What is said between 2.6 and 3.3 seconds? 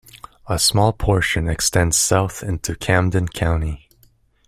Camden